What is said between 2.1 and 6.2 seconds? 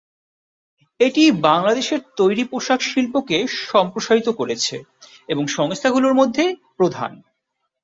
তৈরি পোশাক শিল্পকে সম্প্রসারিত করছে এমন সংস্থাগুলোর